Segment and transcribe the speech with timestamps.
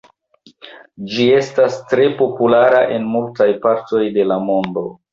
[1.11, 4.89] Ĝi estas tre populara en multaj partoj de la mondo.